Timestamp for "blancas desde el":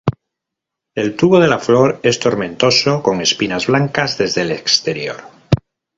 3.67-4.49